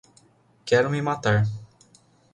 Quero 0.71 0.89
me 0.89 1.03
matar! 1.03 1.45